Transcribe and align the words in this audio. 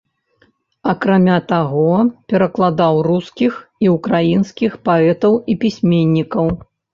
Акрамя 0.93 1.33
таго 1.51 1.91
перакладаў 2.33 2.93
рускіх 3.09 3.53
і 3.87 3.93
ўкраінскіх 3.97 4.73
паэтаў 4.89 5.39
і 5.51 5.59
пісьменнікаў. 5.67 6.45